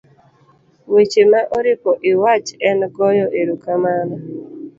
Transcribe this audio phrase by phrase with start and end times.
[0.93, 4.15] weche ma oripo iwach en goyo erokamano,